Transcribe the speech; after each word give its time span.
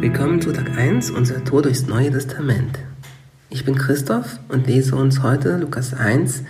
Willkommen 0.00 0.40
zu 0.40 0.50
Tag 0.50 0.78
1 0.78 1.10
unserer 1.10 1.44
Tour 1.44 1.60
durchs 1.60 1.86
Neue 1.86 2.10
Testament. 2.10 2.78
Ich 3.50 3.66
bin 3.66 3.74
Christoph 3.74 4.40
und 4.48 4.66
lese 4.66 4.96
uns 4.96 5.22
heute 5.22 5.58
Lukas 5.58 5.92
1, 5.92 6.42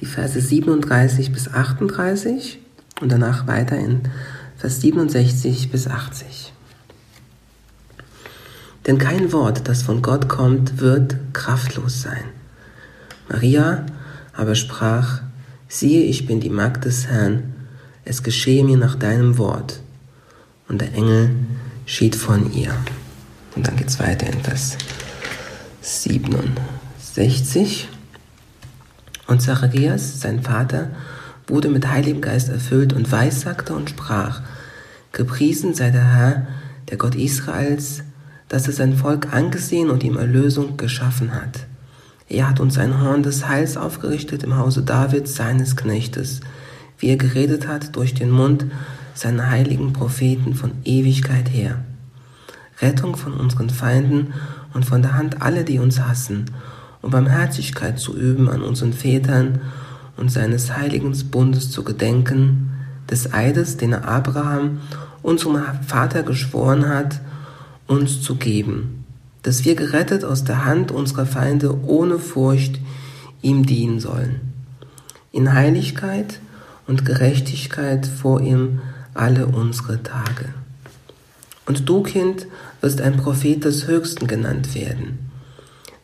die 0.00 0.04
Verse 0.04 0.38
37 0.38 1.32
bis 1.32 1.48
38 1.48 2.58
und 3.00 3.10
danach 3.10 3.46
weiter 3.46 3.78
in 3.78 4.02
Vers 4.58 4.82
67 4.82 5.70
bis 5.70 5.88
80. 5.88 6.52
Denn 8.86 8.98
kein 8.98 9.32
Wort, 9.32 9.66
das 9.66 9.80
von 9.80 10.02
Gott 10.02 10.28
kommt, 10.28 10.82
wird 10.82 11.16
kraftlos 11.32 12.02
sein. 12.02 12.24
Maria 13.30 13.86
aber 14.34 14.54
sprach, 14.54 15.22
siehe, 15.68 16.02
ich 16.02 16.26
bin 16.26 16.40
die 16.40 16.50
Magd 16.50 16.84
des 16.84 17.06
Herrn, 17.06 17.54
es 18.04 18.22
geschehe 18.22 18.62
mir 18.62 18.76
nach 18.76 18.94
deinem 18.94 19.38
Wort. 19.38 19.80
Und 20.68 20.82
der 20.82 20.92
Engel 20.92 21.30
schied 21.90 22.14
von 22.14 22.52
ihr. 22.52 22.72
Und 23.56 23.66
dann 23.66 23.76
geht 23.76 23.88
es 23.88 23.98
weiter 23.98 24.28
in 24.28 24.40
Vers 24.40 24.78
67. 25.82 27.88
Und 29.26 29.42
Zacharias, 29.42 30.20
sein 30.20 30.40
Vater, 30.40 30.90
wurde 31.48 31.68
mit 31.68 31.88
Heiligem 31.88 32.20
Geist 32.20 32.48
erfüllt 32.48 32.92
und 32.92 33.10
weissagte 33.10 33.74
und 33.74 33.90
sprach, 33.90 34.40
Gepriesen 35.10 35.74
sei 35.74 35.90
der 35.90 36.14
Herr, 36.14 36.46
der 36.88 36.96
Gott 36.96 37.16
Israels, 37.16 38.04
dass 38.48 38.68
er 38.68 38.72
sein 38.72 38.96
Volk 38.96 39.32
angesehen 39.32 39.90
und 39.90 40.04
ihm 40.04 40.16
Erlösung 40.16 40.76
geschaffen 40.76 41.34
hat. 41.34 41.66
Er 42.28 42.48
hat 42.48 42.60
uns 42.60 42.78
ein 42.78 43.00
Horn 43.00 43.24
des 43.24 43.48
Heils 43.48 43.76
aufgerichtet 43.76 44.44
im 44.44 44.56
Hause 44.56 44.82
Davids, 44.82 45.34
seines 45.34 45.74
Knechtes, 45.74 46.40
wie 46.98 47.08
er 47.08 47.16
geredet 47.16 47.66
hat 47.66 47.96
durch 47.96 48.14
den 48.14 48.30
Mund 48.30 48.66
seiner 49.14 49.50
heiligen 49.50 49.92
Propheten 49.92 50.54
von 50.54 50.72
Ewigkeit 50.84 51.48
her. 51.50 51.84
Rettung 52.80 53.16
von 53.16 53.34
unseren 53.34 53.70
Feinden 53.70 54.34
und 54.74 54.84
von 54.84 55.02
der 55.02 55.14
Hand 55.14 55.42
aller, 55.42 55.64
die 55.64 55.78
uns 55.78 56.00
hassen, 56.00 56.46
um 57.02 57.10
Barmherzigkeit 57.10 57.98
zu 57.98 58.16
üben 58.16 58.48
an 58.48 58.62
unseren 58.62 58.92
Vätern 58.92 59.60
und 60.16 60.30
seines 60.30 60.76
heiligen 60.76 61.12
Bundes 61.30 61.70
zu 61.70 61.82
gedenken, 61.82 62.70
des 63.10 63.32
Eides, 63.32 63.76
den 63.76 63.92
er 63.92 64.06
Abraham, 64.06 64.80
unserem 65.22 65.60
Vater, 65.86 66.22
geschworen 66.22 66.88
hat, 66.88 67.20
uns 67.86 68.22
zu 68.22 68.36
geben, 68.36 69.04
dass 69.42 69.64
wir 69.64 69.74
gerettet 69.74 70.24
aus 70.24 70.44
der 70.44 70.64
Hand 70.64 70.92
unserer 70.92 71.26
Feinde 71.26 71.76
ohne 71.84 72.18
Furcht 72.18 72.78
ihm 73.42 73.66
dienen 73.66 74.00
sollen. 74.00 74.40
In 75.32 75.52
Heiligkeit 75.52 76.40
und 76.86 77.04
Gerechtigkeit 77.04 78.06
vor 78.06 78.40
ihm 78.40 78.80
alle 79.14 79.46
unsere 79.46 80.02
Tage. 80.02 80.54
Und 81.66 81.88
du, 81.88 82.02
Kind, 82.02 82.46
wirst 82.80 83.00
ein 83.00 83.16
Prophet 83.16 83.64
des 83.64 83.86
Höchsten 83.86 84.26
genannt 84.26 84.74
werden, 84.74 85.30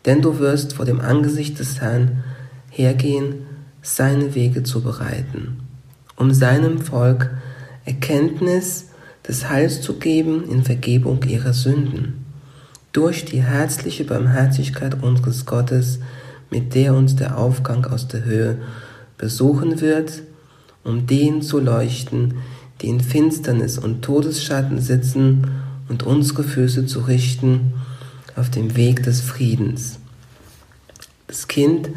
denn 0.04 0.22
du 0.22 0.38
wirst 0.38 0.74
vor 0.74 0.84
dem 0.84 1.00
Angesicht 1.00 1.58
des 1.58 1.80
Herrn 1.80 2.22
hergehen, 2.70 3.46
seine 3.82 4.34
Wege 4.34 4.62
zu 4.62 4.82
bereiten, 4.82 5.60
um 6.16 6.32
seinem 6.32 6.80
Volk 6.80 7.30
Erkenntnis 7.84 8.86
des 9.26 9.48
Heils 9.48 9.80
zu 9.80 9.94
geben 9.94 10.48
in 10.48 10.64
Vergebung 10.64 11.22
ihrer 11.24 11.52
Sünden, 11.52 12.24
durch 12.92 13.24
die 13.24 13.42
herzliche 13.42 14.04
Barmherzigkeit 14.04 15.02
unseres 15.02 15.46
Gottes, 15.46 16.00
mit 16.50 16.74
der 16.74 16.94
uns 16.94 17.16
der 17.16 17.38
Aufgang 17.38 17.84
aus 17.86 18.08
der 18.08 18.24
Höhe 18.24 18.58
besuchen 19.18 19.80
wird, 19.80 20.22
um 20.84 21.06
den 21.06 21.42
zu 21.42 21.58
leuchten, 21.58 22.34
die 22.80 22.88
in 22.88 23.00
Finsternis 23.00 23.78
und 23.78 24.02
Todesschatten 24.02 24.80
sitzen 24.80 25.50
und 25.88 26.02
unsere 26.02 26.44
Füße 26.44 26.86
zu 26.86 27.00
richten 27.00 27.74
auf 28.34 28.50
dem 28.50 28.76
Weg 28.76 29.02
des 29.02 29.20
Friedens. 29.20 29.98
Das 31.26 31.48
Kind 31.48 31.90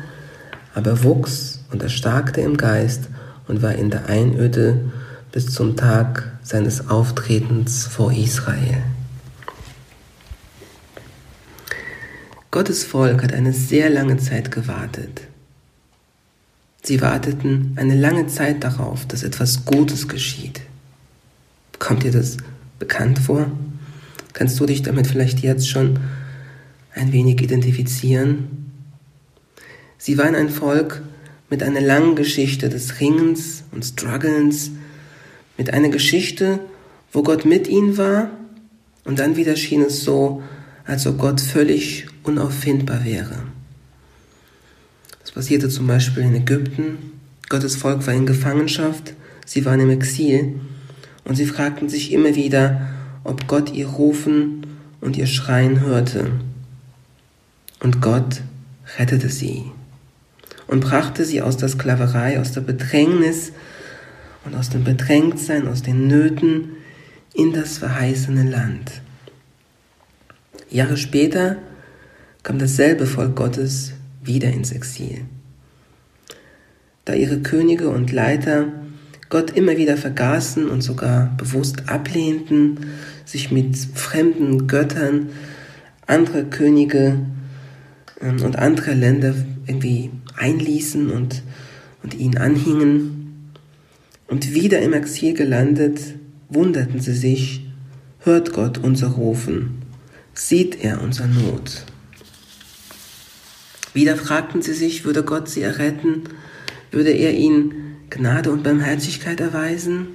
aber 0.73 1.03
wuchs 1.03 1.63
und 1.72 1.84
erstarkte 1.84 2.41
im 2.41 2.57
Geist 2.57 3.09
und 3.47 3.62
war 3.62 3.73
in 3.73 3.89
der 3.89 4.07
Einöde 4.07 4.91
bis 5.31 5.47
zum 5.53 5.75
Tag 5.75 6.31
seines 6.41 6.89
Auftretens 6.89 7.85
vor 7.85 8.12
Israel. 8.12 8.84
Gottes 12.51 12.84
Volk 12.84 13.22
hat 13.22 13.34
eine 13.34 13.53
sehr 13.53 13.89
lange 13.89 14.18
Zeit 14.18 14.51
gewartet. 14.51 15.22
Sie 16.81 17.01
warteten 17.01 17.73
eine 17.75 17.95
lange 17.95 18.28
Zeit 18.28 18.63
darauf, 18.63 19.06
dass 19.06 19.22
etwas 19.22 19.66
Gutes 19.66 20.07
geschieht. 20.07 20.62
Kommt 21.79 22.03
dir 22.03 22.12
das 22.12 22.38
bekannt 22.78 23.19
vor? 23.19 23.50
Kannst 24.34 24.59
du 24.59 24.66
dich 24.66 24.84
damit 24.84 25.07
vielleicht 25.07 25.40
jetzt 25.40 25.69
schon 25.69 26.00
ein 26.94 27.12
wenig 27.12 27.41
identifizieren? 27.41 28.72
Sie 29.97 30.18
waren 30.18 30.35
ein 30.35 30.50
Volk 30.50 31.01
mit 31.50 31.63
einer 31.63 31.81
langen 31.81 32.16
Geschichte 32.16 32.69
des 32.69 33.00
Ringens 33.00 33.63
und 33.72 33.84
Strugglens, 33.84 34.72
mit 35.57 35.73
einer 35.73 35.89
Geschichte, 35.89 36.59
wo 37.12 37.23
Gott 37.23 37.44
mit 37.44 37.68
ihnen 37.68 37.97
war 37.97 38.29
und 39.03 39.19
dann 39.19 39.35
wieder 39.35 39.56
schien 39.56 39.81
es 39.81 40.03
so, 40.03 40.44
als 40.85 41.06
ob 41.07 41.18
Gott 41.18 41.41
völlig 41.41 42.07
unauffindbar 42.23 43.03
wäre. 43.03 43.44
Das 45.22 45.31
passierte 45.31 45.69
zum 45.69 45.88
Beispiel 45.88 46.23
in 46.23 46.35
Ägypten. 46.35 47.19
Gottes 47.50 47.75
Volk 47.75 48.06
war 48.07 48.13
in 48.13 48.25
Gefangenschaft, 48.25 49.13
sie 49.45 49.66
waren 49.66 49.79
im 49.79 49.89
Exil 49.89 50.62
und 51.25 51.35
sie 51.35 51.46
fragten 51.46 51.90
sich 51.90 52.12
immer 52.12 52.35
wieder, 52.35 52.90
ob 53.24 53.47
Gott 53.47 53.74
ihr 53.74 53.88
Rufen 53.88 54.66
und 55.02 55.18
ihr 55.18 55.28
Schreien 55.28 55.81
hörte. 55.81 56.31
Und 57.80 58.02
Gott 58.02 58.41
rettete 58.97 59.30
sie 59.30 59.63
und 60.68 60.81
brachte 60.81 61.25
sie 61.25 61.41
aus 61.41 61.57
der 61.57 61.69
Sklaverei, 61.69 62.40
aus 62.40 62.52
der 62.52 62.62
Bedrängnis 62.62 63.52
und 64.46 64.56
aus 64.56 64.69
dem 64.69 64.84
Bedrängtsein, 64.84 65.68
aus 65.68 65.81
den 65.81 66.07
Nöten 66.07 66.75
in 67.34 67.53
das 67.53 67.78
verheißene 67.78 68.50
Land. 68.50 69.01
Jahre 70.69 70.97
später 70.97 71.57
kam 72.44 72.59
dasselbe 72.59 73.06
Volk 73.06 73.36
Gottes 73.36 73.94
wieder 74.24 74.50
ins 74.50 74.72
Exil. 74.72 75.25
Da 77.06 77.13
ihre 77.13 77.40
Könige 77.40 77.90
und 77.90 78.12
Leiter 78.12 78.68
Gott 79.29 79.51
immer 79.51 79.78
wieder 79.78 79.95
vergaßen 79.95 80.69
und 80.69 80.81
sogar 80.81 81.35
bewusst 81.38 81.88
ablehnten, 81.88 82.88
sich 83.25 83.51
mit 83.51 83.75
fremden 83.78 84.67
Göttern 84.67 85.29
anderer 86.07 86.44
Könige 86.44 87.19
ähm, 88.22 88.41
und 88.41 88.56
anderer 88.57 88.95
Länder 88.95 89.35
irgendwie 89.68 90.09
einließen 90.35 91.12
und, 91.12 91.44
und 92.01 92.16
ihnen 92.16 92.39
anhingen. 92.39 93.53
Und 94.28 94.53
wieder 94.53 94.79
im 94.81 94.94
Exil 94.94 95.35
gelandet, 95.35 96.00
wunderten 96.50 97.00
sie 97.00 97.13
sich, 97.13 97.68
hört 98.19 98.53
Gott 98.53 98.79
unser 98.79 99.09
Rufen, 99.09 99.84
sieht 100.34 100.84
er 100.84 101.01
unser 101.01 101.28
Not. 101.28 101.85
Wieder 103.94 104.16
fragten 104.16 104.62
sie 104.63 104.73
sich, 104.73 105.06
würde 105.06 105.23
Gott 105.23 105.50
sie 105.50 105.62
erretten, 105.62 106.23
würde 106.91 107.12
er 107.12 107.34
ihnen 107.34 107.88
Gnade 108.09 108.51
und 108.51 108.63
Barmherzigkeit 108.63 109.39
erweisen? 109.39 110.07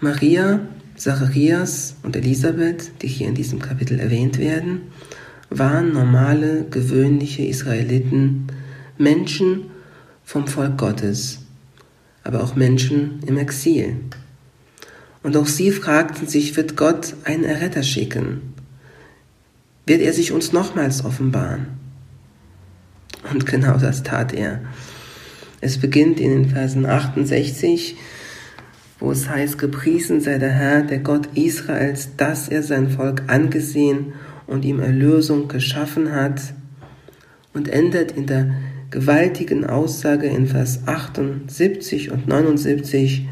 Maria, 0.00 0.60
Zacharias 0.96 1.96
und 2.02 2.16
Elisabeth, 2.16 2.90
die 3.02 3.08
hier 3.08 3.28
in 3.28 3.34
diesem 3.34 3.60
Kapitel 3.60 3.98
erwähnt 3.98 4.38
werden, 4.38 4.92
waren 5.50 5.92
normale, 5.92 6.64
gewöhnliche 6.70 7.44
Israeliten, 7.44 8.46
Menschen 8.98 9.70
vom 10.24 10.46
Volk 10.46 10.78
Gottes, 10.78 11.40
aber 12.24 12.42
auch 12.42 12.56
Menschen 12.56 13.22
im 13.26 13.36
Exil. 13.36 13.96
Und 15.22 15.36
auch 15.36 15.46
sie 15.46 15.70
fragten 15.70 16.26
sich, 16.26 16.56
wird 16.56 16.76
Gott 16.76 17.14
einen 17.24 17.44
Erretter 17.44 17.82
schicken? 17.82 18.52
wird 19.86 20.00
er 20.00 20.12
sich 20.12 20.32
uns 20.32 20.52
nochmals 20.52 21.04
offenbaren. 21.04 21.66
Und 23.30 23.46
genau 23.46 23.76
das 23.78 24.02
tat 24.02 24.32
er. 24.32 24.60
Es 25.62 25.78
beginnt 25.78 26.18
in 26.18 26.30
den 26.30 26.48
Versen 26.48 26.86
68, 26.86 27.96
wo 28.98 29.12
es 29.12 29.28
heißt, 29.28 29.58
gepriesen 29.58 30.20
sei 30.20 30.38
der 30.38 30.50
Herr, 30.50 30.82
der 30.82 30.98
Gott 30.98 31.28
Israels, 31.36 32.08
dass 32.16 32.48
er 32.48 32.64
sein 32.64 32.90
Volk 32.90 33.22
angesehen 33.28 34.12
und 34.48 34.64
ihm 34.64 34.80
Erlösung 34.80 35.46
geschaffen 35.46 36.10
hat. 36.10 36.40
Und 37.54 37.68
endet 37.68 38.10
in 38.10 38.26
der 38.26 38.50
gewaltigen 38.90 39.64
Aussage 39.64 40.26
in 40.26 40.48
Vers 40.48 40.80
78 40.86 42.10
und 42.10 42.26
79 42.26 43.28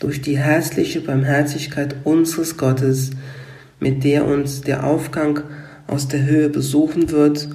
durch 0.00 0.20
die 0.20 0.36
herzliche 0.36 1.00
Barmherzigkeit 1.00 1.96
unseres 2.04 2.58
Gottes, 2.58 3.12
mit 3.80 4.04
der 4.04 4.26
uns 4.26 4.60
der 4.60 4.84
Aufgang 4.84 5.40
aus 5.86 6.08
der 6.08 6.24
Höhe 6.26 6.50
besuchen 6.50 7.10
wird, 7.10 7.48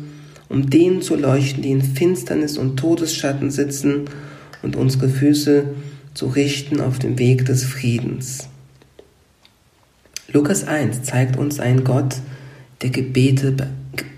um 0.49 0.69
denen 0.69 1.01
zu 1.01 1.15
leuchten, 1.15 1.63
die 1.63 1.71
in 1.71 1.81
Finsternis 1.81 2.57
und 2.57 2.77
Todesschatten 2.77 3.51
sitzen 3.51 4.05
und 4.61 4.75
unsere 4.75 5.07
Füße 5.07 5.65
zu 6.13 6.27
richten 6.27 6.81
auf 6.81 6.99
dem 6.99 7.17
Weg 7.19 7.45
des 7.45 7.63
Friedens. 7.63 8.49
Lukas 10.31 10.67
1 10.67 11.03
zeigt 11.03 11.37
uns 11.37 11.59
einen 11.59 11.83
Gott, 11.83 12.17
der 12.81 12.89
Gebete, 12.89 13.55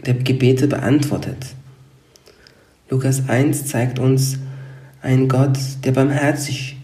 der 0.05 0.13
Gebete 0.13 0.67
beantwortet. 0.67 1.37
Lukas 2.89 3.29
1 3.29 3.67
zeigt 3.67 3.99
uns 3.99 4.37
einen 5.01 5.29
Gott, 5.29 5.57
der 5.83 5.91
barmherzig, 5.91 6.77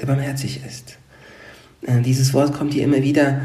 der 0.00 0.06
barmherzig 0.06 0.60
ist. 0.66 0.98
Äh, 1.82 2.00
dieses 2.00 2.32
Wort 2.34 2.54
kommt 2.54 2.72
hier 2.72 2.84
immer 2.84 3.02
wieder 3.02 3.40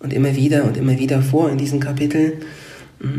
und 0.00 0.12
immer 0.12 0.34
wieder 0.34 0.64
und 0.64 0.76
immer 0.76 0.98
wieder 0.98 1.22
vor 1.22 1.50
in 1.50 1.58
diesem 1.58 1.80
Kapitel. 1.80 2.38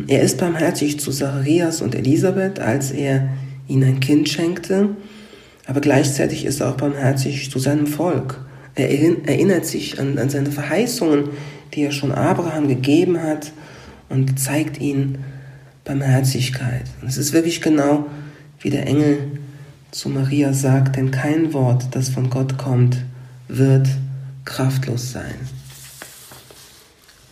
Er 0.08 0.22
ist 0.22 0.38
barmherzig 0.38 1.00
zu 1.00 1.12
Zacharias 1.12 1.82
und 1.82 1.96
Elisabeth, 1.96 2.60
als 2.60 2.92
er 2.92 3.30
ihnen 3.68 3.84
ein 3.84 4.00
Kind 4.00 4.30
schenkte, 4.30 4.90
aber 5.68 5.82
gleichzeitig 5.82 6.46
ist 6.46 6.62
er 6.62 6.70
auch 6.70 6.78
barmherzig 6.78 7.52
zu 7.52 7.60
seinem 7.60 7.88
Volk. 7.88 8.40
Er 8.76 8.90
erinnert 8.90 9.66
sich 9.66 10.00
an, 10.00 10.18
an 10.18 10.30
seine 10.30 10.52
Verheißungen, 10.52 11.30
die 11.74 11.84
er 11.84 11.92
schon 11.92 12.12
Abraham 12.12 12.68
gegeben 12.68 13.22
hat 13.22 13.52
und 14.10 14.40
zeigt 14.40 14.80
ihnen 14.80 15.24
Barmherzigkeit. 15.84 16.86
Und 17.02 17.08
es 17.08 17.18
ist 17.18 17.34
wirklich 17.34 17.62
genau, 17.62 18.06
wie 18.60 18.70
der 18.70 18.86
Engel 18.86 19.40
zu 19.92 20.10
Maria 20.10 20.54
sagt, 20.54 20.98
denn 20.98 21.12
kein 21.12 21.54
Wort, 21.54 21.88
das 21.92 22.10
von 22.10 22.30
Gott 22.30 22.58
kommt, 22.58 22.98
wird 23.48 23.88
kraftlos 24.44 25.12
sein. 25.12 25.36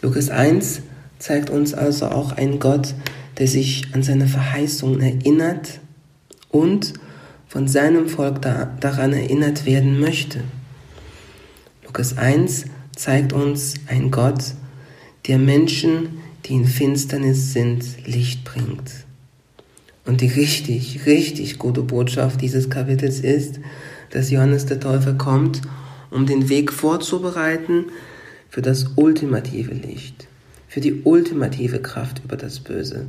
Lukas 0.02 0.30
1 0.30 0.82
zeigt 1.24 1.50
uns 1.50 1.74
also 1.74 2.08
auch 2.08 2.34
einen 2.34 2.60
Gott, 2.60 2.96
der 3.38 3.48
sich 3.48 3.86
an 3.94 4.04
seine 4.04 4.28
Verheißungen 4.28 5.00
erinnert 5.00 5.80
und 6.50 6.92
von 7.48 7.70
seinem 7.70 8.10
Volk 8.10 8.42
da, 8.42 8.66
daran 8.82 9.14
erinnert 9.14 9.66
werden 9.66 10.02
möchte. 10.02 10.42
Lukas 11.86 12.18
1 12.18 12.66
zeigt 12.94 13.32
uns 13.32 13.76
einen 13.88 14.12
Gott, 14.12 14.44
der 15.28 15.40
Menschen, 15.40 16.20
die 16.44 16.56
in 16.56 16.66
Finsternis 16.66 17.54
sind, 17.54 17.86
Licht 18.06 18.44
bringt. 18.44 18.92
Und 20.04 20.20
die 20.20 20.28
richtig, 20.28 21.06
richtig 21.06 21.58
gute 21.58 21.84
Botschaft 21.84 22.42
dieses 22.42 22.70
Kapitels 22.70 23.22
ist, 23.22 23.62
dass 24.10 24.30
Johannes 24.30 24.66
der 24.66 24.82
Täufer 24.82 25.14
kommt, 25.14 25.62
um 26.12 26.26
den 26.26 26.50
Weg 26.50 26.74
vorzubereiten 26.74 27.86
für 28.50 28.62
das 28.62 28.88
ultimative 28.98 29.74
Licht, 29.74 30.28
für 30.74 30.82
die 30.82 31.04
ultimative 31.04 31.84
Kraft 31.84 32.24
über 32.26 32.36
das 32.36 32.60
Böse, 32.60 33.06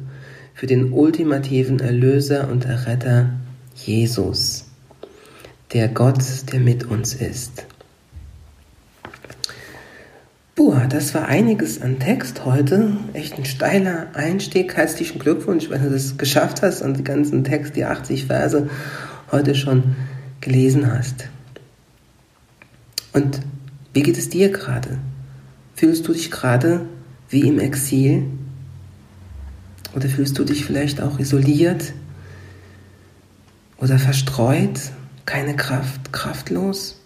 für 0.52 0.66
den 0.66 0.92
ultimativen 0.92 1.80
Erlöser 1.80 2.50
und 2.50 2.66
Erretter 2.66 3.30
Jesus, 3.74 4.66
der 5.72 5.88
Gott, 5.88 6.22
der 6.52 6.60
mit 6.60 6.84
uns 6.84 7.14
ist. 7.14 7.64
Boah, 10.54 10.86
das 10.90 11.14
war 11.14 11.26
einiges 11.26 11.80
an 11.80 11.98
Text 11.98 12.44
heute. 12.44 12.98
Echt 13.14 13.38
ein 13.38 13.46
steiler 13.46 14.08
Einstieg. 14.12 14.76
Herzlichen 14.76 15.18
Glückwunsch, 15.18 15.70
wenn 15.70 15.84
du 15.84 15.88
das 15.88 16.18
geschafft 16.18 16.60
hast 16.60 16.82
und 16.82 16.98
die 16.98 17.04
ganzen 17.04 17.44
Text, 17.44 17.76
die 17.76 17.86
80 17.86 18.26
Verse 18.26 18.68
heute 19.32 19.54
schon 19.54 19.96
gelesen 20.42 20.92
hast. 20.92 21.30
Und 23.14 23.40
wie 23.94 24.02
geht 24.02 24.18
es 24.18 24.28
dir 24.28 24.50
gerade? 24.50 24.98
Fühlst 25.74 26.06
du 26.06 26.12
dich 26.12 26.30
gerade 26.30 26.84
wie 27.28 27.48
im 27.48 27.58
Exil? 27.58 28.24
Oder 29.94 30.08
fühlst 30.08 30.38
du 30.38 30.44
dich 30.44 30.64
vielleicht 30.64 31.00
auch 31.00 31.18
isoliert 31.18 31.92
oder 33.78 33.98
verstreut? 33.98 34.80
Keine 35.26 35.56
Kraft, 35.56 36.12
kraftlos? 36.12 37.00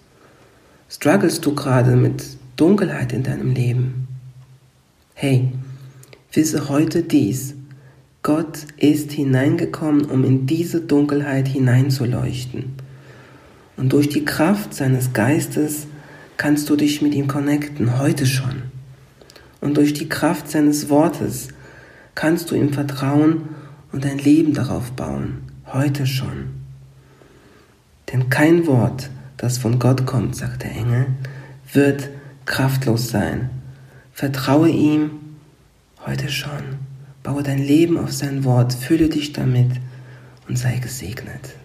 Strugglest 0.89 1.45
du 1.45 1.55
gerade 1.55 1.97
mit 1.97 2.25
Dunkelheit 2.57 3.13
in 3.13 3.23
deinem 3.23 3.53
Leben. 3.53 4.09
Hey, 5.15 5.53
wisse 6.33 6.69
heute 6.69 7.03
dies. 7.03 7.55
Gott 8.23 8.67
ist 8.77 9.13
hineingekommen, 9.13 10.07
um 10.07 10.25
in 10.25 10.47
diese 10.47 10.81
Dunkelheit 10.81 11.47
hineinzuleuchten. 11.47 12.73
Und 13.77 13.93
durch 13.93 14.09
die 14.09 14.25
Kraft 14.25 14.75
seines 14.75 15.13
Geistes 15.13 15.87
kannst 16.37 16.69
du 16.69 16.77
dich 16.77 17.01
mit 17.01 17.15
ihm 17.15 17.29
connecten, 17.29 17.99
heute 17.99 18.27
schon. 18.27 18.63
Und 19.61 19.77
durch 19.77 19.93
die 19.93 20.09
Kraft 20.09 20.51
seines 20.51 20.89
Wortes 20.89 21.49
kannst 22.15 22.51
du 22.51 22.55
ihm 22.55 22.73
vertrauen 22.73 23.49
und 23.93 24.05
dein 24.05 24.19
Leben 24.19 24.55
darauf 24.55 24.93
bauen, 24.93 25.43
heute 25.67 26.07
schon. 26.07 26.51
Denn 28.13 28.31
kein 28.31 28.67
Wort, 28.67 29.11
das 29.37 29.59
von 29.59 29.79
Gott 29.79 30.07
kommt, 30.07 30.37
sagt 30.37 30.63
der 30.63 30.73
Engel, 30.73 31.07
wird 31.73 32.11
kraftlos 32.47 33.09
sein. 33.09 33.51
Vertraue 34.13 34.69
ihm 34.69 35.11
heute 36.07 36.29
schon. 36.29 36.79
Baue 37.23 37.43
dein 37.43 37.59
Leben 37.59 37.99
auf 37.99 38.13
sein 38.13 38.45
Wort, 38.45 38.73
fülle 38.73 39.09
dich 39.09 39.33
damit 39.33 39.73
und 40.49 40.57
sei 40.59 40.79
gesegnet. 40.79 41.57